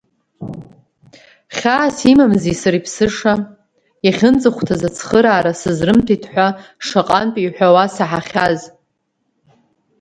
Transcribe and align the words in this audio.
Хьаас 1.55 1.97
имамзи 2.11 2.53
сара 2.61 2.77
иԥсыша, 2.79 3.33
иахьынӡахәҭаз 4.05 4.81
ацхыраара 4.87 5.51
сызрымҭеит 5.61 6.23
ҳәа 6.31 6.47
шаҟантә 6.85 7.39
иҳәауа 7.41 7.83
саҳахьаз? 7.95 8.59